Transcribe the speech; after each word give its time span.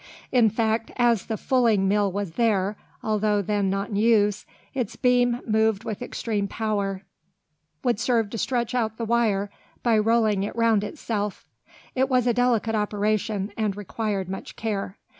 In 0.31 0.49
fact, 0.49 0.89
as 0.95 1.27
the 1.27 1.37
fulling 1.37 1.87
mill 1.87 2.11
was 2.11 2.31
there, 2.31 2.75
although 3.03 3.35
not 3.35 3.45
then 3.45 3.71
in 3.91 3.95
use, 3.97 4.47
its 4.73 4.95
beam 4.95 5.41
moved 5.45 5.83
with 5.83 6.01
extreme 6.01 6.47
power 6.47 7.03
would 7.83 7.99
serve 7.99 8.31
to 8.31 8.39
stretch 8.39 8.73
out 8.73 8.97
the 8.97 9.05
wire 9.05 9.51
by 9.83 9.99
rolling 9.99 10.41
it 10.41 10.55
round 10.55 10.83
itself. 10.83 11.47
It 11.93 12.09
was 12.09 12.25
a 12.25 12.33
delicate 12.33 12.73
operation, 12.73 13.51
and 13.55 13.77
required 13.77 14.27
much 14.27 14.55
care. 14.55 14.97